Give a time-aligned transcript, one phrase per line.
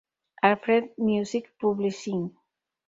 [0.41, 2.35] Alfred Music Publishing.